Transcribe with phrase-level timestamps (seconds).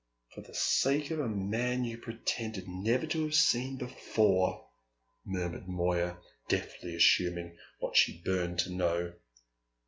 [0.33, 4.67] "For the sake of a man you pretended never to have seen before,"
[5.23, 6.17] murmured Moya,
[6.49, 9.13] deftly assuming what she burned to know.